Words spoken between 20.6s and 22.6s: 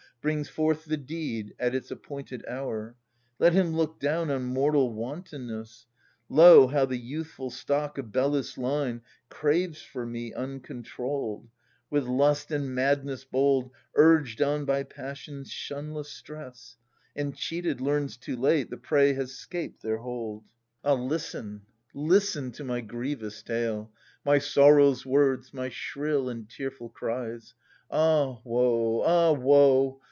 THE SUPPLIANT MAIDENS. Ah, listen, listen